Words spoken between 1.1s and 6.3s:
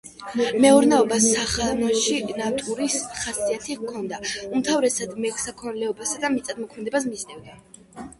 სახანოში ნატურის ხასიათი ჰქონდა, უმთავრესად მესაქონლეობასა